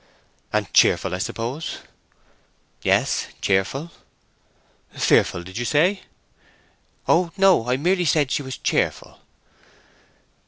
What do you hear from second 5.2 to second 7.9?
did you say?" "Oh no. I